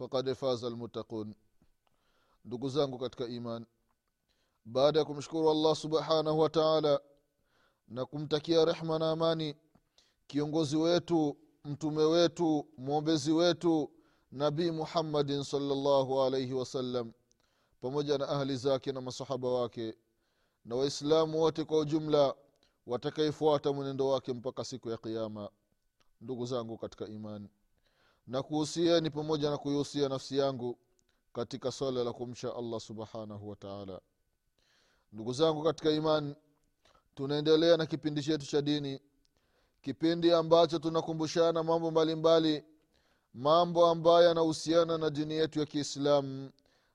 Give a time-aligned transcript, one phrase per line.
[0.00, 1.34] fakad faza almuttaqun.
[2.44, 3.66] Ndugu zangu katika iman
[4.64, 7.00] baada ya kumshukuru allah subhanahu wa taala
[7.88, 9.56] na kumtakia rehma na amani
[10.26, 13.90] kiongozi wetu mtume wetu mwombezi wetu
[14.32, 17.12] nabii muhammadin salllahu alaihi wasallam
[17.80, 19.94] pamoja na ahli zake na masahaba wake
[20.64, 22.34] na waislamu wote kwa ujumla
[22.86, 25.50] watakaifuata mwenendo wake mpaka siku ya qiama
[26.20, 27.48] ndugu zangu katika imani
[28.30, 30.78] na kuhusieni pamoja na kuihusia nafsi yangu
[31.32, 34.00] katika swala la kumsha allah subhanahu wa taala.
[35.12, 36.34] Ndugu zangu katika imani
[37.14, 39.00] tunaendelea na kipindi chetu cha dini
[39.82, 42.64] kipindi ambacho tunakumbushana mambo mbalimbali mbali,
[43.34, 46.50] mambo ambayo yanahusiana na dini yetu ya kiislamu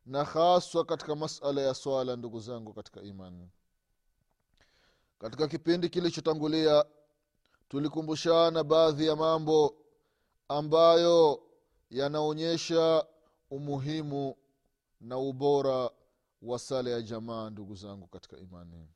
[0.06, 3.50] na haswa katika masala ya swala ndugu zangu katika imani
[5.20, 6.86] katika kipindi kilichotangulia
[7.70, 9.85] tulikumbushana baadhi ya mambo
[10.48, 11.42] ambayo
[11.90, 13.06] yanaonyesha
[13.50, 14.36] umuhimu
[15.02, 15.90] na ubora
[16.42, 18.88] wa sala ya jamaa ndugu zangu katika imani.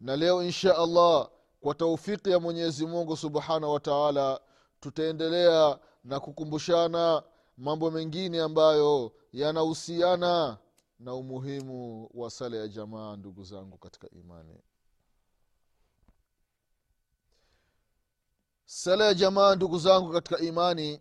[0.00, 4.40] Na leo insha allah kwa taufiki ya mwenyezi mungu subhanahu wa taala
[4.80, 7.22] tutaendelea na kukumbushana
[7.56, 10.58] mambo mengine ambayo yanahusiana
[10.98, 14.58] na umuhimu wa sala ya jamaa ndugu zangu katika imani
[18.74, 21.00] sala ya jamaa ndugu zangu katika imani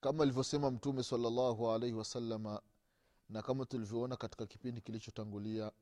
[0.00, 2.60] kama alivyosema mtume salallahu alaihi wasalama
[3.28, 5.72] na kama tulivyoona katika kipindi kilichotangulia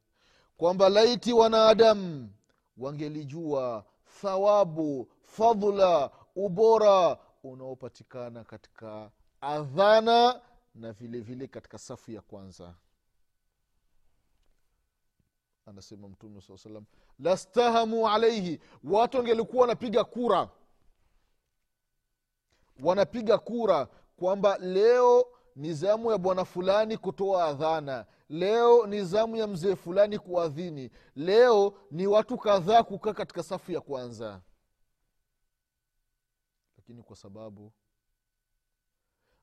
[0.56, 2.30] kwamba laiti wanadamu
[2.76, 3.84] wangelijua
[4.20, 9.10] thawabu fadhula ubora unaopatikana katika
[9.40, 10.40] adhana
[10.74, 12.74] na vile vile katika safu ya kwanza
[15.66, 16.84] anasema mtume saa salam
[17.18, 20.50] lastahamu alaihi watu wangelikuwa wanapiga kura
[22.82, 23.86] wanapiga kura
[24.16, 25.26] kwamba leo
[25.56, 31.78] ni zamu ya bwana fulani kutoa adhana leo ni zamu ya mzee fulani kuadhini leo
[31.90, 34.42] ni watu kadhaa kukaa katika safu ya kwanza.
[36.76, 37.72] Lakini kwa sababu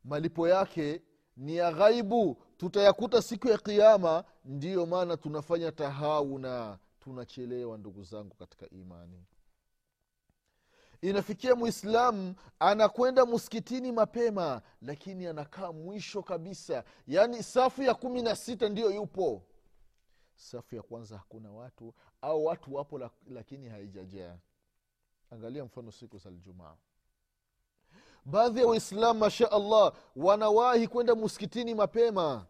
[0.04, 1.02] malipo yake
[1.38, 8.70] ni ya ghaibu tutayakuta siku ya kiama ndiyo maana tunafanya tahauna tunachelewa ndugu zangu katika
[8.70, 9.26] imani.
[11.02, 16.84] Inafikia mwislamu anakwenda msikitini mapema lakini anakaa mwisho kabisa.
[17.08, 19.44] Yaani safu ya kumi na sita ndiyo yupo.
[20.36, 24.38] Safu ya kwanza hakuna watu au watu wapo lakini haijajaa.
[25.32, 26.76] Angalia mfano siku za ljumaa
[28.26, 32.46] baadhi ya waislamu masha allah wanawahi kwenda msikitini mapema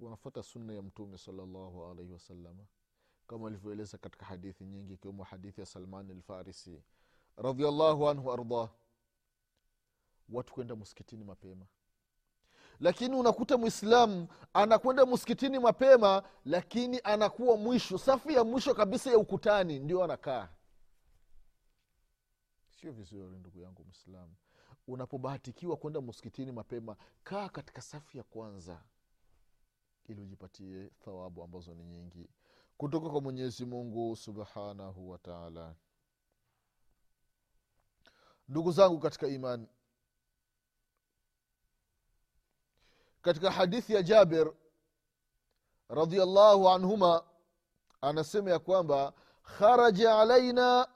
[0.00, 2.66] wanafuata sunna ya mtume salllahu alaihi wasalama
[3.26, 6.82] kama alivyoeleza katika hadithi nyingi ikiwemo hadithi ya salman alfarisi
[7.36, 8.70] radiallahu anhu ardah
[10.28, 11.66] watu kwenda msikitini mapema.
[12.80, 19.78] Lakini unakuta mwislamu anakwenda msikitini mapema lakini anakuwa mwisho safu ya mwisho kabisa ya ukutani
[19.78, 20.48] ndio anakaa.
[22.70, 24.34] Sio vizuri ndugu yangu mwislamu
[24.86, 28.82] unapobahatikiwa kwenda msikitini mapema kaa katika safu ya kwanza
[30.08, 32.28] ili ujipatie thawabu ambazo ni nyingi.
[32.76, 35.74] Kutoka kwa mwenyezi mungu subhanahu wataala
[38.48, 39.68] ndugu zangu katika imani
[43.22, 44.52] katika hadithi ya jaber
[45.88, 47.24] radiallahu anhuma
[48.00, 49.12] anasema ya kwamba
[49.42, 50.88] kharaja alaina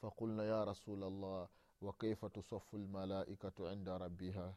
[0.00, 1.48] فقلنا يا رسول الله
[1.80, 4.54] وكيف تصف الملائكة عند ربها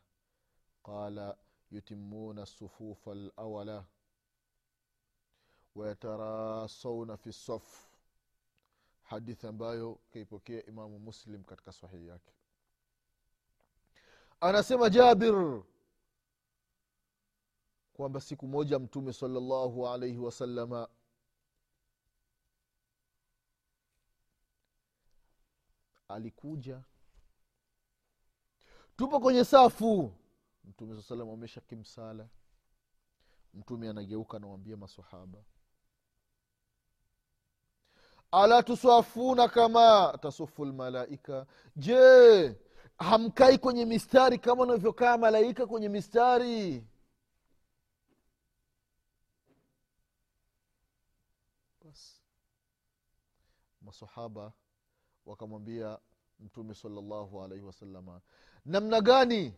[0.83, 1.35] قال
[1.71, 3.85] يتمون الصفوف الأولى
[5.75, 7.95] ويتراصون في الصف
[9.05, 12.31] hadithi ambayo kaipokea imamu muslim katika sahihi yake
[14.41, 15.63] anasema jabir
[18.00, 20.88] kwamba siku moja mtume salllahu alaihi wasalama
[26.08, 26.82] alikuja.
[28.96, 30.12] Tupo kwenye safu.
[30.64, 32.28] Mtume saa salam amesha kimsala.
[33.54, 35.44] Mtume anageuka anawambia masahaba
[38.32, 42.56] ala tuswafuna kama tasufu lmalaika je
[42.98, 46.84] hamkai kwenye mistari kama unavyokaa malaika kwenye mistari
[51.84, 52.20] basi
[53.90, 54.52] masahaba
[55.26, 55.98] wakamwambia
[56.40, 58.20] mtume salllahu alaihi wasalama
[58.64, 59.54] namna gani?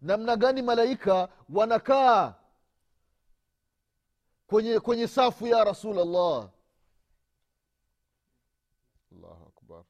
[0.00, 2.34] Namna gani malaika wanakaa
[4.46, 6.50] kwenye kwenye safu ya rasulllah
[9.12, 9.84] allahu akbar.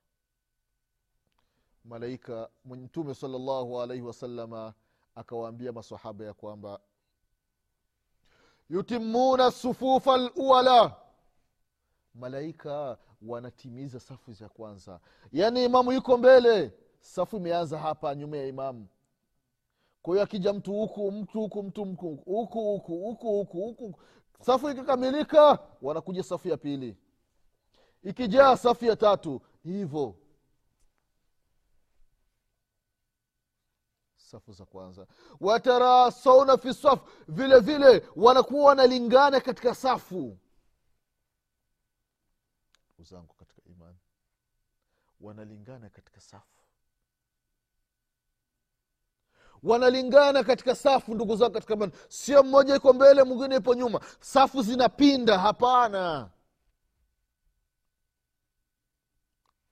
[1.84, 4.74] Malaika mtume salllahu alaihi wasalama
[5.14, 6.80] akawaambia masahaba ya kwamba
[8.68, 10.96] yutimuna sufufa luala
[12.14, 15.00] malaika wanatimiza safu za kwanza.
[15.32, 18.86] Yaani imamu yuko mbele safu imeanza hapa nyuma ya imamu.
[20.02, 23.94] Kwa hiyo akija mtu huku mtu huku mtu huku huku huku huku huku
[24.40, 26.96] safu ikikamilika wanakuja safu ya pili.
[28.02, 30.14] Ikijaa safu ya tatu hivyo.
[34.16, 35.06] Safu za kwanza.
[35.40, 40.36] Watarasauna fi safu vile vile wanakuwa wanalingana katika safu
[43.00, 43.98] ndugu zangu katika imani.
[45.20, 46.60] Wanalingana katika safu.
[49.62, 51.92] Wanalingana katika safu ndugu zangu katika imani.
[52.08, 54.00] Sio mmoja iko mbele mwingine ipo nyuma.
[54.20, 56.30] Safu zinapinda hapana.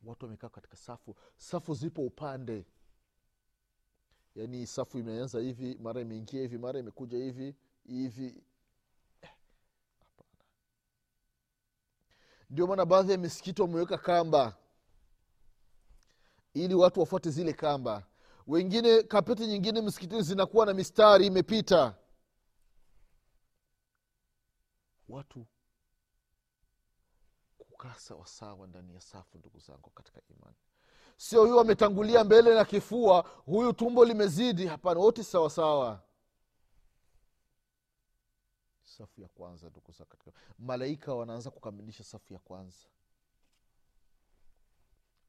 [0.05, 1.17] Watu wamekaa katika safu.
[1.37, 2.67] Safu zipo upande.
[4.35, 7.55] Yaani safu imeanza hivi mara imeingia hivi mara imekuja hivi
[7.87, 8.43] hivi
[10.01, 10.45] hapana
[12.51, 14.57] ndio maana baadhi ya misikiti wameweka kamba
[16.55, 18.07] ili watu wafuate zile kamba.
[18.47, 21.95] Wengine kapeti nyingine msikitini zinakuwa na mistari imepita.
[25.09, 25.47] Watu
[27.59, 30.57] kukaa sawasawa ndani ya safu ndugu zangu katika imani.
[31.17, 34.67] Sio huyu ametangulia mbele na kifua huyu tumbo limezidi.
[34.67, 36.03] Hapana wote sawasawa
[38.99, 42.87] safu ya kwanza ndukuza katika malaika wanaanza kukamilisha safu ya kwanza.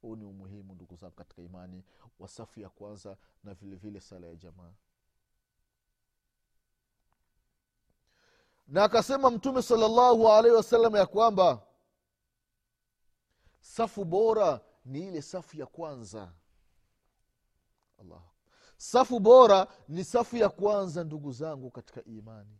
[0.02, 1.84] Huu ni umuhimu ndugu zangu katika imani
[2.20, 4.74] wa safu ya kwanza na vile vile sala ya jamaa.
[8.68, 11.66] Na akasema mtume salallahu alaihi wasallam ya kwamba
[13.60, 16.34] safu bora ni ile safu ya kwanza.
[18.00, 18.22] Allah
[18.78, 22.60] safu bora ni safu ya kwanza ndugu zangu katika imani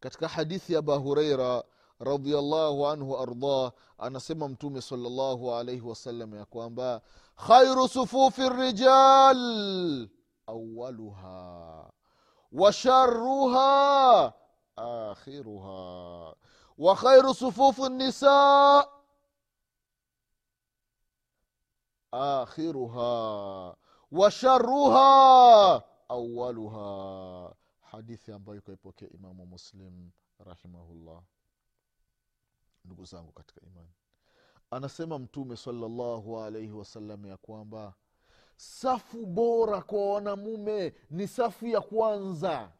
[0.00, 1.64] katika hadithi ya abahureira
[2.00, 7.00] radiallahu anhu waardah anasema mtume salllahu alaihi wasallam ya kwamba
[7.46, 10.08] khairu sufufi rijal
[10.46, 11.90] awaluha
[12.52, 14.32] washaruha
[14.76, 16.34] akhiruha
[16.78, 18.86] wa khairu sufufi nisa
[22.12, 23.74] akhiruha
[24.12, 27.52] washaruha awaluha
[27.98, 31.22] hadithi ambayo kaipokea imamu muslim rahimahullah.
[32.84, 33.92] Ndugu zangu katika imani.
[34.70, 37.94] Anasema mtume salallahu alaihi wasallam ya kwamba
[38.56, 42.72] safu bora kwa wanamume ni safu ya kwanza.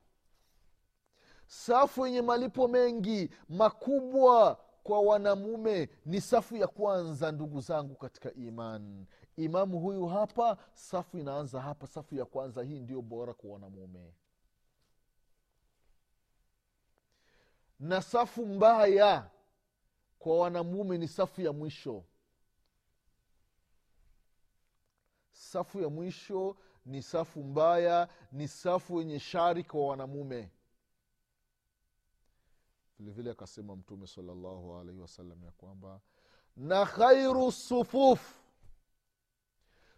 [1.46, 9.06] Safu yenye malipo mengi makubwa kwa wanamume ni safu ya kwanza ndugu zangu katika iman.
[9.37, 12.62] Imamu huyu hapa safu inaanza hapa safu ya kwanza.
[12.62, 14.14] Hii ndio bora kwa wanamume
[17.80, 19.30] na safu mbaya
[20.18, 22.04] kwa wanamume ni safu ya mwisho.
[25.32, 26.56] Safu ya mwisho
[26.87, 30.50] ni safu mbaya ni safu yenye shari kwa wanamume.
[32.99, 36.00] Vilevile akasema mtume salallahu alaihi wasallam ya kwamba
[36.56, 38.38] na khairu sufuf.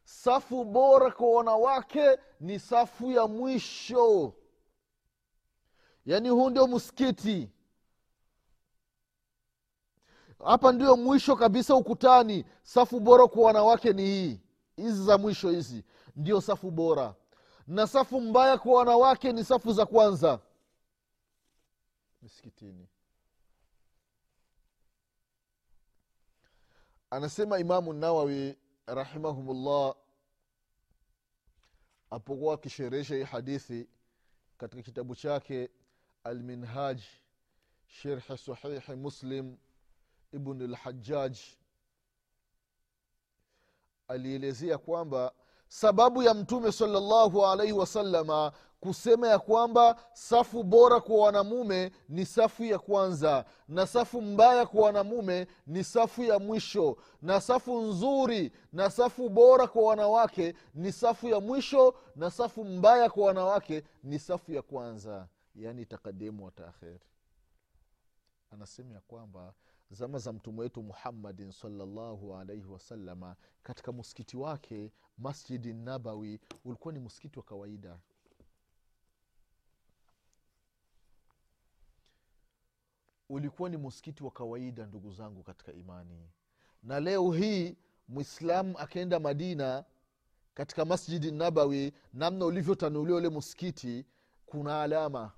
[0.04, 4.34] Safu bora kwa wanawake ni safu ya mwisho.
[6.06, 7.50] Yaani huu ndio msikiti
[10.44, 12.44] hapa ndio mwisho kabisa ukutani.
[12.62, 14.40] Safu bora kwa wanawake ni hii.
[14.76, 15.84] Hizi za mwisho hizi.
[16.16, 17.14] Ndio safu bora.
[17.66, 20.40] Na safu mbaya kwa wanawake ni safu za kwanza.
[22.22, 22.88] Misikitini.
[27.10, 29.94] Anasema imamu nawawi rahimahumullah
[32.10, 33.88] apokuwa akisherehesha hii hadithi
[34.58, 35.70] katika kitabu chake
[36.24, 37.00] alminhaj
[37.86, 39.56] sherhe sahihi muslim
[40.32, 41.38] ibn lhajaj
[44.08, 45.32] alielezea kwamba
[45.68, 52.64] sababu ya mtume salallahu alaihi wasalama kusema ya kwamba safu bora kwa wanamume ni safu
[52.64, 58.90] ya kwanza na safu mbaya kwa wanamume ni safu ya mwisho na safu nzuri na
[58.90, 64.52] safu bora kwa wanawake ni safu ya mwisho na safu mbaya kwa wanawake ni safu
[64.52, 67.00] ya kwanza yaani takadimu wa taakhiri
[68.50, 69.54] anasema ya kwamba
[69.90, 77.00] zama za mtume wetu muhammadin salllahu alaihi wasalama katika msikiti wake masjidi nabawi ulikuwa ni
[77.00, 77.98] msikiti wa kawaida.
[83.28, 86.30] Ulikuwa ni msikiti wa kawaida ndugu zangu katika imani.
[86.82, 87.76] Na leo hii
[88.08, 89.84] mwislamu akaenda madina
[90.54, 94.06] katika masjidi nabawi namna ulivyotanulia ule msikiti
[94.46, 95.32] kuna alama.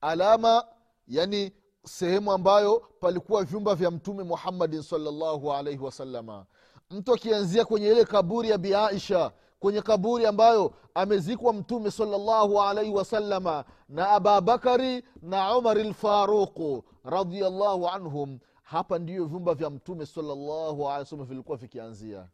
[0.00, 0.68] Alama
[1.08, 1.52] yani
[1.86, 6.46] sehemu ambayo palikuwa vyumba vya mtume muhammadin salllahu alaihi wasalama
[6.90, 13.64] mtu akianzia kwenye ile kaburi ya biaisha kwenye kaburi ambayo amezikwa mtume salllahu alaihi wasalama
[13.88, 21.56] na ababakari na umari lfaruqu radiallahu anhum hapa ndiyo vyumba vya mtume salllahu wasallam vilikuwa
[21.56, 22.28] vikianzia.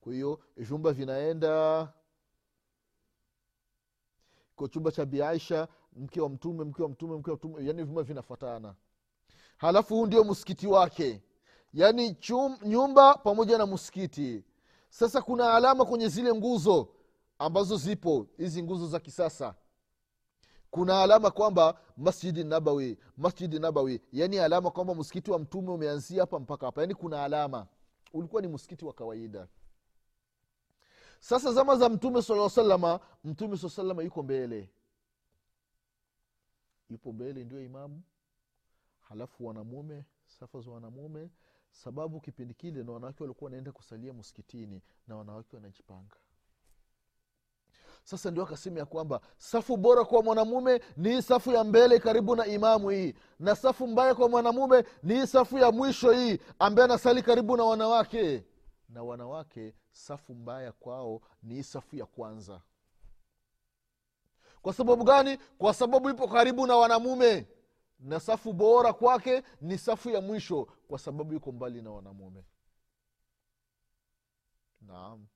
[0.00, 1.88] Kwa hiyo vyumba vinaenda.
[4.56, 8.02] Kwa chumba cha biaisha mke wa mtume mke wa mtume mke wa mtume yani vyumba
[8.02, 8.74] vinafuatana.
[9.56, 11.22] Halafu huu ndio msikiti wake.
[11.74, 14.44] Yaani chum, nyumba pamoja na msikiti.
[14.88, 16.88] Sasa kuna alama kwenye zile nguzo
[17.38, 19.54] ambazo zipo hizi nguzo za kisasa.
[20.70, 24.00] Kuna alama kwamba masjidi nabawi masjidi nabawi.
[24.12, 26.80] Yaani alama kwamba msikiti wa mtume umeanzia hapa mpaka hapa.
[26.80, 27.66] Yaani kuna alama.
[28.12, 29.48] Ulikuwa ni msikiti wa kawaida.
[31.20, 34.70] Sasa zama za mtume saa salama mtume saa salama yuko mbele
[36.90, 38.02] yupo mbele ndio imamu.
[39.00, 41.30] Halafu wanamume safa za wanamume.
[41.70, 46.16] Sababu kipindi kile na wanawake walikuwa wanaenda kusalia msikitini na wanawake wanajipanga.
[48.04, 52.36] Sasa ndio akasema ya kwamba safu bora kwa mwanamume ni hii safu ya mbele karibu
[52.36, 53.14] na imamu hii.
[53.38, 57.64] Na safu mbaya kwa mwanamume ni hii safu ya mwisho hii ambaye anasali karibu na
[57.64, 58.44] wanawake.
[58.88, 62.60] Na wanawake safu mbaya kwao ni hii safu ya kwanza
[64.66, 65.38] kwa sababu gani?
[65.58, 67.46] Kwa sababu ipo karibu na wanamume.
[68.00, 72.44] Na safu bora kwake ni safu ya mwisho kwa sababu yuko mbali na wanamume.
[74.80, 75.26] Naam.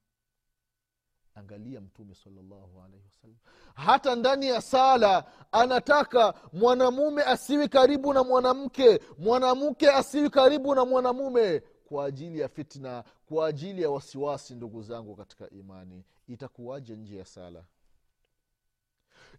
[1.35, 3.37] Angalia mtume salllahu alaihi wasallam.
[3.75, 11.63] Hata ndani ya sala anataka mwanamume asiwi karibu na mwanamke mwanamke asiwi karibu na mwanamume
[11.85, 16.05] kwa ajili ya fitna kwa ajili ya wasiwasi ndugu zangu katika imani.
[16.29, 17.65] Itakuwaje nje ya sala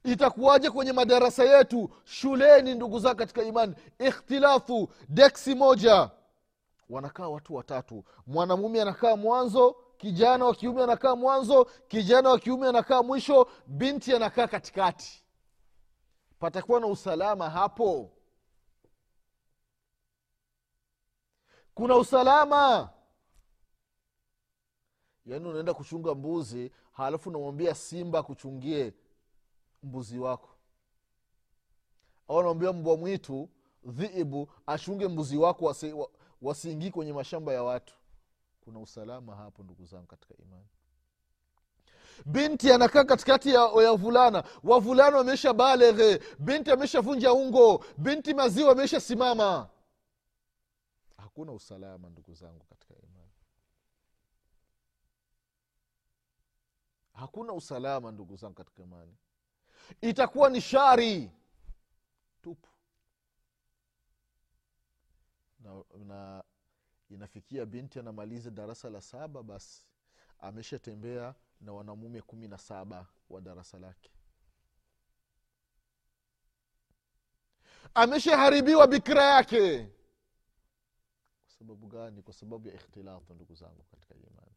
[0.03, 1.89] itakuwaje kwenye madarasa yetu?
[2.03, 3.75] Shuleni ndugu zao katika imani.
[4.00, 6.10] Ikhtilafu deksi moja.
[6.89, 8.05] Wanakaa watu watatu.
[8.27, 14.48] Mwanamume anakaa mwanzo kijana wa kiume anakaa mwanzo kijana wa kiume anakaa mwisho binti anakaa
[14.48, 15.24] katikati.
[16.39, 18.12] Patakuwa na usalama hapo.
[21.74, 22.89] Kuna usalama.
[25.25, 28.93] Yaani unaenda kuchunga mbuzi halafu unamwambia simba akuchungie
[29.83, 30.50] mbuzi wako.
[32.27, 33.50] Au anaambia mbwa mwitu
[33.83, 35.93] dhiibu ashunge mbuzi wako wasi,
[36.91, 37.93] kwenye mashamba ya watu.
[38.61, 40.67] Kuna usalama hapo ndugu zangu katika imani.
[42.25, 44.43] Binti anakaa katikati ya, ya vulana.
[44.63, 46.19] Wavulana wamesha baleghe.
[46.39, 47.85] Binti ameshavunja ungo.
[47.97, 49.69] Binti maziwa amesha simama
[51.17, 53.31] hakuna usalama ndugu zangu katika imani.
[57.13, 59.17] Hakuna usalama ndugu zangu katika imani
[60.01, 61.31] itakuwa ni shari.
[62.41, 62.69] Tupu.
[65.60, 66.43] Na, na
[67.10, 69.86] inafikia binti anamaliza darasa la saba basi
[70.39, 74.12] ameshatembea na wanamume kumi na saba wa darasa lake.
[77.93, 79.83] Ameshaharibiwa bikira yake.
[81.45, 82.21] Kwa sababu gani?
[82.21, 84.55] Kwa sababu ya ikhtilafu ndugu zangu katika imani.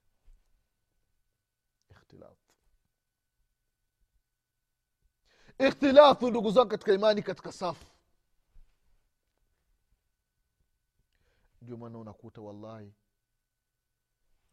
[1.91, 2.44] Ikhtilafu
[5.59, 7.85] ikhtilafu ndugu zangu katika imani katika safu.
[11.63, 12.95] Ndio maana unakuta wallahi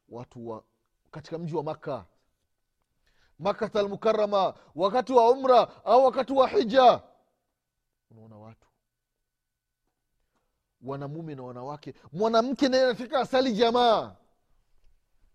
[0.09, 0.63] watu wa
[1.11, 2.05] katika mji wa makka
[3.39, 7.03] makata almukarama wakati wa umra au wakati wa hija
[8.09, 8.67] unaona watu
[10.81, 14.15] wanamume na wanawake mwanamke naye anafika asali jamaa.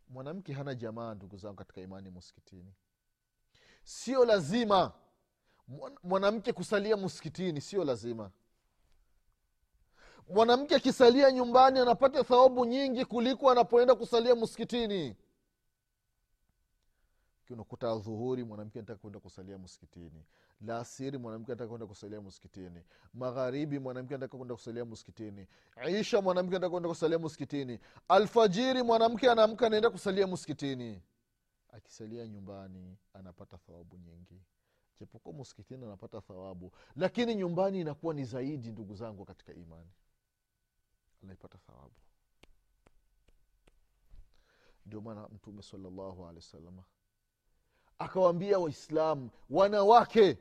[0.08, 2.74] Mwanamke hana jamaa ndugu zangu katika imani muskitini
[3.84, 4.92] sio lazima
[6.02, 8.30] mwanamke kusalia msikitini sio lazima.
[10.28, 15.16] Mwanamke akisalia nyumbani anapata thawabu nyingi kuliko anapoenda kusalia msikitini
[17.50, 20.24] unakuta dhuhuri mwanamke anataka kwenda kusalia msikitini
[20.60, 22.82] laasiri mwanamke anataka kwenda kusalia msikitini
[23.14, 25.46] magharibi mwanamke anataka kwenda kusalia msikitini
[26.00, 31.02] isha mwanamke anataka kwenda kusalia msikitini alfajiri mwanamke anaamka anaenda kusalia msikitini
[31.72, 34.40] akisalia nyumbani anapata thawabu nyingi
[35.00, 39.90] japokuwa msikitini anapata thawabu lakini nyumbani inakuwa ni zaidi ndugu zangu katika imani.
[41.22, 41.94] Anaipata thawabu.
[44.86, 46.84] Ndio maana mtume salallahu alehi wasalama
[47.98, 50.38] akawaambia waislamu wanawake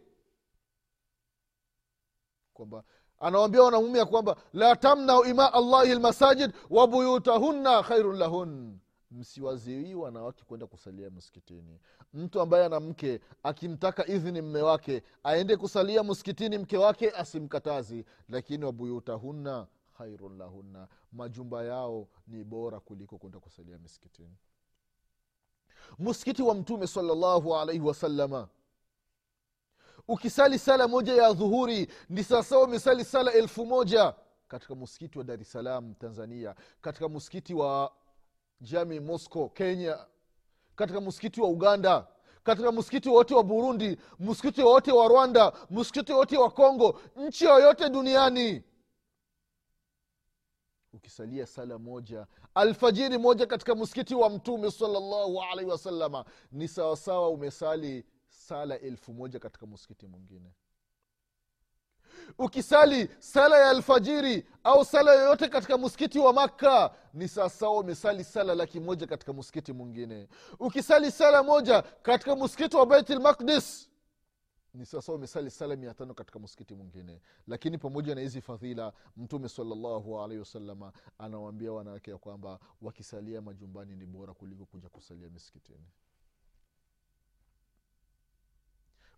[2.54, 2.84] kwamba
[3.20, 8.80] anawaambia wanamume ya kwamba la tamnau ima allahi lmasajid wa buyutahunna khairun lahun
[9.16, 11.80] msiwaziwii wanawake kwenda kusalia msikitini.
[12.14, 18.06] Mtu ambaye ana mke akimtaka idhini mme wake aende kusalia msikitini mke wake asimkatazi.
[18.30, 19.68] Lakini wabuyutahunna
[19.98, 20.88] khairun lahunna.
[21.12, 24.36] Majumba yao ni bora kuliko kwenda kusalia misikitini
[26.00, 28.48] msikiti wa mtume salallahu alaihi wasalama
[30.08, 34.14] ukisali sala moja ya dhuhuri ni sawasawa umesali sala elfu moja
[34.48, 36.56] katika msikiti wa dar es salaam tanzania.
[36.82, 37.92] Katika msikiti wa
[38.62, 40.06] jami moscow kenya.
[40.76, 42.08] Katika msikiti wa uganda
[42.44, 47.90] katika msikiti wote wa burundi msikiti wote wa rwanda msikiti wote wa congo nchi yoyote
[47.90, 48.64] duniani.
[50.94, 58.06] Ukisalia sala moja alfajiri moja katika msikiti wa mtume salallahu alaihi wasalama ni sawasawa umesali
[58.30, 60.54] sala elfu moja katika msikiti mwingine
[62.38, 68.56] ukisali sala ya alfajiri au sala yoyote katika msikiti wa makka ni sawasawa umesali sala
[68.56, 70.28] laki moja katika msikiti mwingine.
[70.60, 73.90] Ukisali sala moja katika msikiti wa beit makdis
[74.74, 77.22] ni sawasawa umesali sala mia tano katika msikiti mwingine.
[77.48, 83.96] Lakini pamoja na hizi fadhila mtume salallahu alaihi wasalama anawaambia wanawake ya kwamba wakisalia majumbani
[83.96, 85.86] ni bora kuliko kuja kusalia misikitini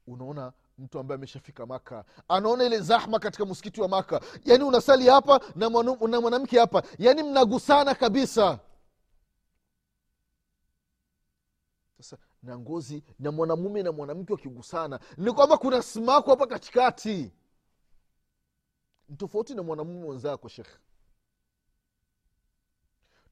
[0.08, 4.22] unaona mtu ambaye ameshafika maka anaona ile zahma katika msikiti wa maka.
[4.46, 5.70] Yaani unasali hapa na
[6.22, 6.84] mwanamke hapa.
[6.98, 8.60] Yaani mnagusana kabisa.
[11.98, 17.32] Sasa na ngozi na mwanamume na mwanamke wakigusana ni kwamba kuna simaku hapa katikati.
[19.17, 20.70] Tofauti na mwanamume mwenzako shekh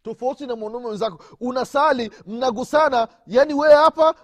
[0.04, 3.08] tofauti na mwanamume wenzako unasali mnagusana.
[3.28, 4.16] Yani wee hapa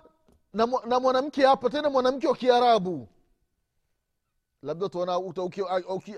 [0.54, 3.08] na, na mwanamke hapa tena mwanamke wa kiarabu.
[4.62, 5.22] Labda utaona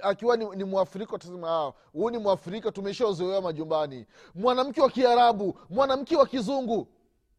[0.02, 4.06] akiwa ni, ni mwafrika utasema huu huyu ni mwafrika tumeshaozoea majumbani.
[4.36, 6.88] Mwanamke wa kiarabu mwanamke wa kizungu.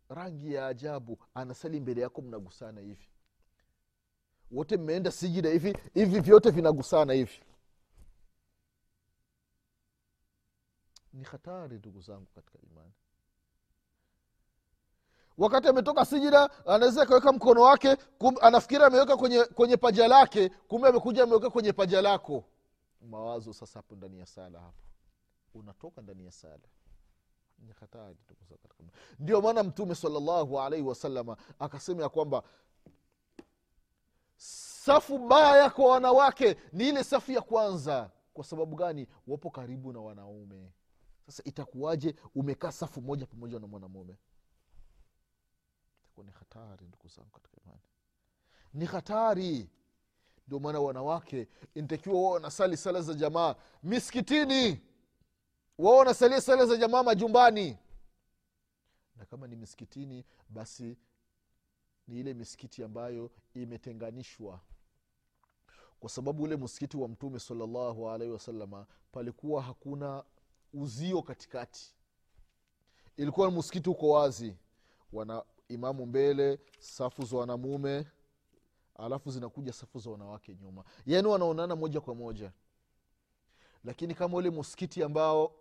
[0.09, 3.09] Rangi ya ajabu anasali mbele yako mnagusana hivi.
[4.51, 7.41] Wote mmeenda sijida hivi hivi vyote vinagusana hivi.
[11.13, 12.93] Ni hatari ndugu zangu katika imani
[15.39, 17.97] wakati ametoka sijida anaweza akaweka mkono wake
[18.41, 22.45] anafikiri ameweka kwenye kwenye paja lake kumbe amekuja ameweka kwenye paja lako.
[23.01, 24.83] Mawazo sasa hapo ndani ya sala hapo.
[25.55, 26.59] Unatoka ndani ya sala.
[29.19, 32.43] Ndio maana mtume salllahu alaihi wasalama akasema ya kwamba
[34.37, 38.11] safu baya kwa wanawake ni ile safu ya kwanza.
[38.35, 39.07] Kwa sababu gani?
[39.27, 40.73] Wapo karibu na wanaume.
[41.27, 42.15] Sasa itakuwaje?
[42.35, 44.17] Umekaa safu moja pamoja na mwanamume
[46.15, 47.81] itakuwa ni hatari ndugu zangu katika imani.
[48.75, 49.71] Ni hatari.
[50.47, 53.55] Ndio maana wanawake intakiwa wao wanasali sala za jamaa.
[53.83, 54.81] Miskitini
[55.79, 57.79] wao wanasalia sala za jamaa majumbani.
[59.17, 60.97] Na kama ni miskitini basi
[62.09, 64.61] ni ile misikiti ambayo imetenganishwa.
[66.01, 70.25] Kwa sababu ule msikiti wa mtume salallahu alaihi wasalama palikuwa hakuna
[70.73, 71.95] uzio katikati.
[73.17, 74.57] Ilikuwa msikiti uko wazi.
[75.13, 78.07] Wana imamu mbele safu za wanamume
[78.95, 80.85] alafu zinakuja safu za wanawake nyuma.
[81.07, 82.53] Yaani wanaonana moja kwa moja.
[83.85, 85.55] Lakini kama ule muskiti ambao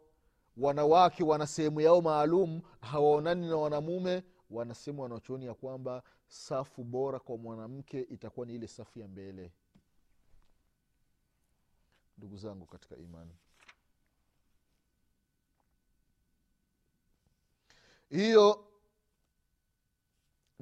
[0.57, 7.37] wanawake wana sehemu yao maalum hawaonani na wanamume wanasema wanachuoni ya kwamba safu bora kwa
[7.37, 9.51] mwanamke itakuwa ni ile safu ya mbele.
[12.17, 13.35] Ndugu zangu katika imani.
[18.09, 18.65] Hiyo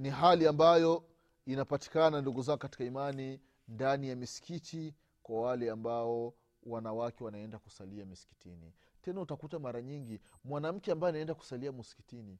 [0.01, 1.03] ni hali ambayo
[1.45, 6.33] inapatikana ndugu zao katika imani ndani ya misikiti kwa wale ambao
[6.63, 8.73] wanawake wanaenda kusalia misikitini.
[9.01, 12.39] Tena utakuta mara nyingi mwanamke ambaye anaenda kusalia msikitini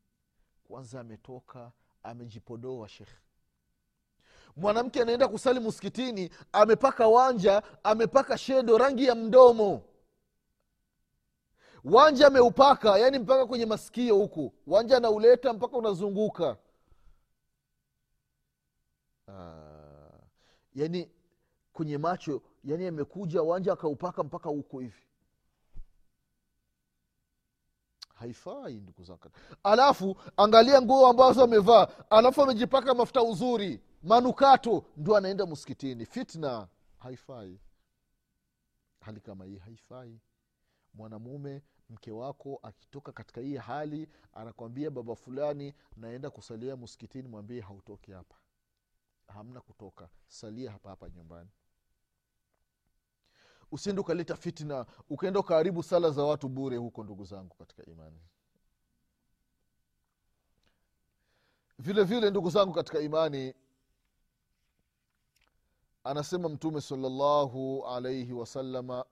[0.63, 1.71] kwanza ametoka
[2.03, 3.17] amejipodoa shekhe.
[4.55, 9.81] Mwanamke anaenda kusali msikitini amepaka wanja amepaka shedo rangi ya mdomo.
[11.83, 14.53] Wanja ameupaka yani mpaka kwenye masikio huku.
[14.67, 16.57] Wanja anauleta mpaka unazunguka
[20.73, 21.11] yani
[21.73, 25.03] kwenye macho yani amekuja wanja akaupaka mpaka huko hivi.
[28.15, 29.29] Haifai ndugu zake
[29.63, 33.81] alafu angalia nguo ambazo amevaa alafu amejipaka mafuta uzuri.
[34.03, 36.05] Manukato ndio anaenda msikitini.
[36.05, 36.67] Fitna
[36.99, 37.59] haifai.
[38.99, 40.19] Hali kama hii haifai.
[40.93, 48.11] Mwanamume mke wako akitoka katika hii hali anakwambia baba fulani naenda kusalia msikitini mwambie hautoki
[48.11, 48.35] hapa
[49.31, 50.09] hamna kutoka.
[50.27, 51.49] Salia hapa hapa nyumbani.
[53.71, 58.19] Usiende ukaleta fitna ukaenda ukaharibu sala za watu bure huko ndugu zangu katika imani.
[61.79, 63.53] Vile vile ndugu zangu katika imani
[66.03, 69.05] anasema mtume salallahu alaihi wasalama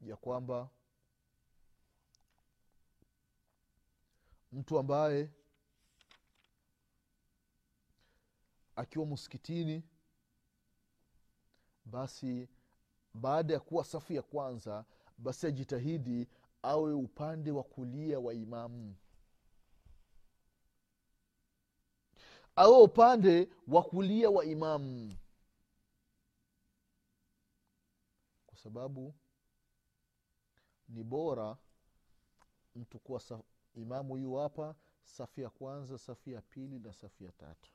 [0.00, 0.68] ya kwamba
[4.52, 5.30] mtu ambaye
[8.76, 9.82] akiwa msikitini
[11.84, 12.48] basi
[13.14, 14.84] baada ya kuwa safu ya kwanza
[15.18, 16.28] basi ajitahidi
[16.62, 18.96] awe upande wa kulia wa imamu.
[22.56, 25.14] Awe upande wa kulia wa imamu.
[28.46, 29.14] Kwa sababu
[30.88, 31.56] ni bora
[32.76, 33.20] mtu kuwa
[33.74, 37.70] imamu yu hapa safu ya kwanza safu ya pili na safu ya tatu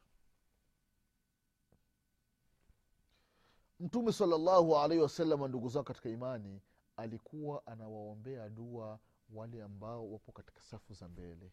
[3.80, 6.62] mtume salallahu alaihi wasalama ndugu zao katika imani
[6.98, 9.00] alikuwa anawaombea dua
[9.34, 11.52] wale ambao wapo katika safu za mbele.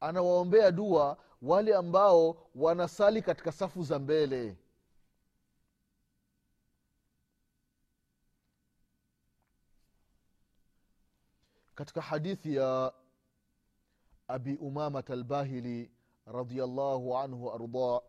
[0.00, 4.56] Anawaombea dua wale ambao wanasali katika safu za mbele.
[11.74, 12.92] Katika hadithi ya
[14.28, 15.90] abi umamat albahili
[16.26, 18.00] radiallahu anhu arda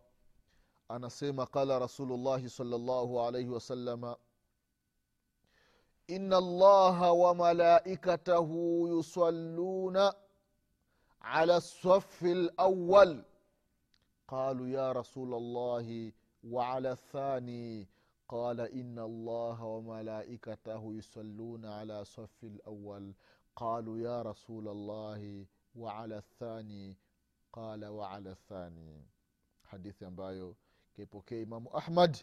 [0.89, 4.17] anasema qala rasulullahi salllahu alaihi wasalama
[6.08, 10.13] ina allaha wa malaikatahu yusalluna
[11.25, 13.23] على الصف الأول.
[14.28, 16.12] قالوا يا رسول الله
[16.43, 17.88] وعلى الثاني.
[18.30, 23.13] قال إن الله وملائكته يصلون على صف الأول.
[23.56, 26.95] قالوا يا رسول الله وعلى الثاني.
[27.56, 29.06] qala waala thani.
[29.62, 30.56] Hadithi ambayo
[30.96, 32.18] kaipokea imamu ahmad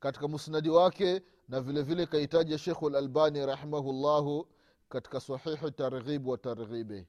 [0.00, 4.48] katika musnadi wake na vile vile kaitaja shekhu lalbani rahimahullahu
[4.88, 7.06] katika sahihi targhib wa targhibi.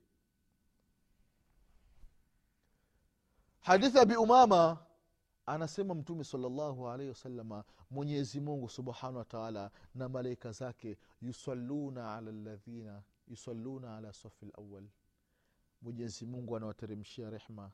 [3.60, 4.78] Hadithi abi umama
[5.46, 8.70] anasema mtume salllahu alaihi wasalama mwenyezi mungu
[9.15, 14.84] wataala na malaika zake yusalluna ala ladhina yusalluna ala safi lawal
[15.82, 17.72] mwenyezi mungu anawateremshia rehma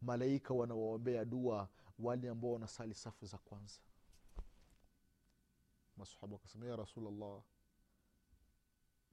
[0.00, 3.80] malaika wanawaombea dua wale ambao wanasali safu za kwanza.
[5.96, 7.42] Masahaba wakasema ya rasulllah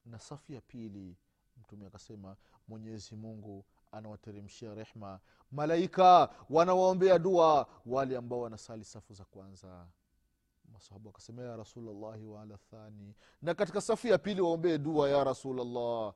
[0.06, 1.18] na safu ya pili
[1.58, 2.38] mtume akasema
[2.68, 5.20] mwenyezi mungu anawateremshia rehma
[5.52, 9.88] malaika wanawaombea dua wale ambao wanasali safu za kwanza.
[10.74, 13.14] Masahaba wakasema ya rasulllahi waala thani.
[13.42, 16.14] Na katika safu ya pili waombee dua ya rasulllah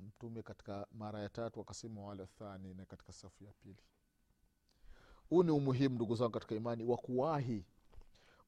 [0.00, 3.82] mtume katika mara ya tatu akasema wala thani na katika safu ya pili.
[5.30, 7.64] Huu ni umuhimu ndugu zangu katika imani wa kuwahi.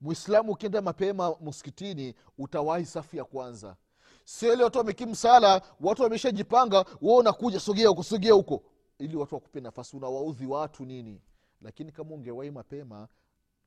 [0.01, 3.77] Mwislamu ukienda mapema msikitini utawahi safu ya kwanza.
[4.25, 8.63] Sio ile watu wamekimu sala watu wameshajipanga we unakuja sogea huko sogea huko.
[8.99, 11.23] Ili watu wakupe nafasi unawaudhi watu nini?
[11.61, 13.09] Lakini kama ungewahi mapema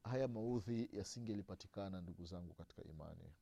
[0.03, 3.33] haya maudhi yasingelipatikana ndugu zangu katika imani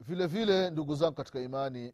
[0.00, 1.92] vile vile ndugu zangu katika imani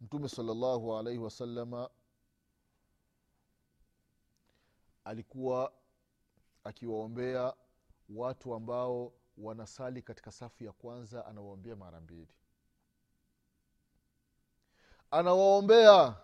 [0.00, 1.90] mtume salllahu alaihi wasalama
[5.04, 5.72] alikuwa
[6.64, 7.54] akiwaombea
[8.08, 12.34] watu ambao wanasali katika safu ya kwanza anawaombea mara mbili.
[15.10, 16.16] Anawaombea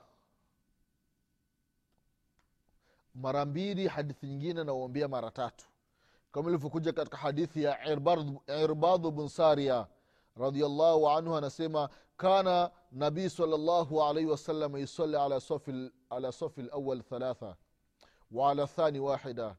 [3.14, 5.66] mara mbili hadithi nyingine anawaombea mara tatu
[6.36, 7.88] kama ilivyokuja katika hadithi ya
[8.62, 9.86] irbadhu bn saria
[10.36, 15.16] radiallahu anhu anasema kana nabii salllahu alaihi wasallam yusali
[16.10, 17.56] ala safi lawal thalatha
[18.30, 19.56] waala thani wahida.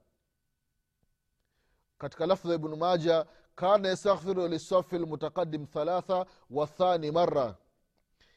[1.97, 7.55] Katika lafdha ibnu maja kana yastaghfiru lisafi lmutaqadim thalatha wathani mara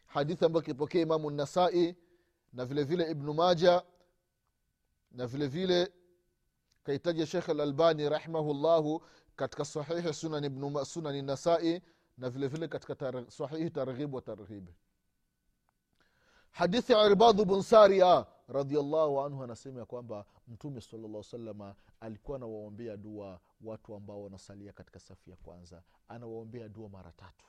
[0.07, 1.97] hadithi ambayo kipokea imamu nasai
[2.53, 3.83] na vile vile ibnu maja
[5.11, 5.93] na vile vile
[6.83, 9.03] kaitaja shekh lalbani rahimahullahu
[9.37, 11.83] katika sahihi sunan sunani nasai
[12.19, 14.75] na vile vile katika tar, sahihi targhib wa targhibi
[16.51, 22.97] hadithi ya irbadhu bun saria radiallahu anhu anasema ya kwamba mtume salllah salama alikuwa anawaombea
[22.97, 25.83] dua watu ambao wanasalia katika safu ya kwanza.
[26.09, 27.45] Anawaombea dua mara tatu.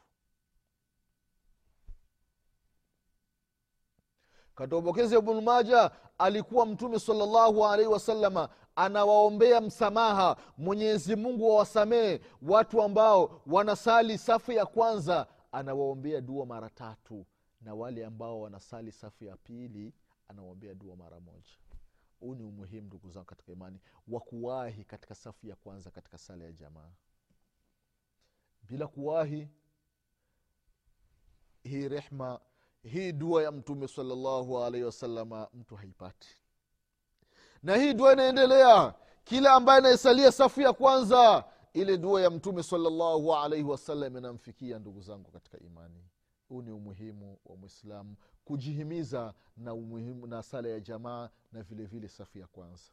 [4.56, 10.38] Katika upokezi maja alikuwa mtume salllahu alaihi wasalama anawaombea msamaha.
[10.58, 17.26] Mwenyezi mungu wawasamehe watu ambao wanasali safu ya kwanza anawaombea dua mara tatu.
[17.62, 19.94] Na wale ambao wanasali safu ya pili
[20.28, 21.52] anawaombea dua mara moja.
[22.20, 23.80] Huu ni umuhimu ndugu zangu katika imani.
[24.08, 26.92] Wa kuwahi katika safu ya kwanza katika sala ya jamaa.
[28.64, 29.48] Bila kuwahi
[31.64, 32.40] hii rehma
[32.84, 36.38] hii dua ya mtume salallahu alaihi wasalama mtu haipati
[37.64, 38.94] na hii dua inaendelea.
[39.24, 41.44] Kila ambaye anayesalia safu ya kwanza
[41.74, 46.04] ile dua ya mtume salllahu alaihi wasallam inamfikia ndugu zangu katika imani.
[46.50, 52.08] Huu ni umuhimu wa mwislamu kujihimiza na umuhimu na sala ya jamaa na vile vile
[52.08, 52.84] safu ya kwanza.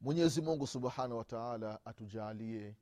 [0.00, 2.76] Mwenyezi mungu subhanahu wataala atujaalie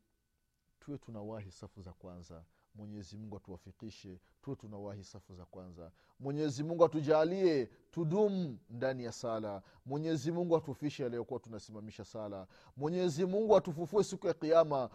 [0.81, 2.45] tuwe tunawahi safu za kwanza.
[2.75, 5.91] Mwenyezi mungu atuwafikishe tuwe tunawahi safu za kwanza.
[6.21, 9.63] Mwenyezi mungu atujalie tudumu ndani ya sala.
[9.87, 12.47] Mwenyezi mungu atufishe aliyokuwa tunasimamisha sala.
[12.77, 14.91] Mwenyezi mungu atufufue siku ya kiama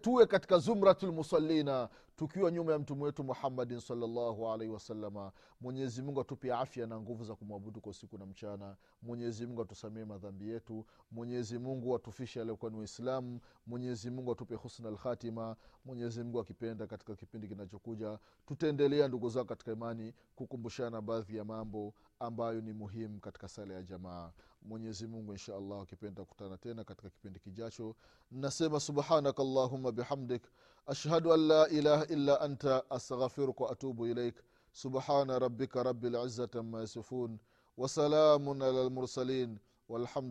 [0.00, 6.52] tuwe katika zumratulmusallina tukiwa nyuma ya mtume wetu muhammadin salllahu alaihi wasalama mwenyezi mungu atupe
[6.52, 8.76] afya na nguvu za kumwabudu kwa usiku na mchana.
[9.02, 10.86] Mwenyezi mungu atusamie madhambi yetu.
[11.10, 13.40] Mwenyezi mungu atufishe aliyokuwa ni waislamu.
[13.66, 18.18] Mwenyezi mungu atupe husna lkhatima mwenyezi mungu akipenda katika kipindi kinachokuja
[18.60, 23.82] tutaendelea ndugu zao katika imani kukumbushana baadhi ya mambo ambayo ni muhimu katika sala ya
[23.82, 24.32] jamaa.
[24.62, 27.96] Mwenyezi mungu insha allah akipenda kutana tena katika kipindi kijacho.
[28.30, 30.42] Nasema subhanaka allahuma bihamdik
[30.86, 34.34] ashhadu an la ilaha illa anta astaghfiruka waatubu ilaik.
[34.72, 37.38] Subhana rabika rabi lizati ama yasifun
[37.76, 39.58] wasalamun ala lmursalin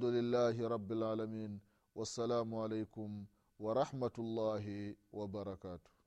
[0.02, 1.60] lillahi rabi lalamin
[1.96, 3.26] wassalamu alaikum
[3.60, 5.99] warahmatullahi wabarakatuh